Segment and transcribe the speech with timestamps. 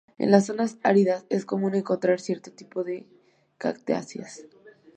[0.17, 3.05] En las zonas áridas es común encontrar cierto tipo de
[3.59, 4.45] cactáceas.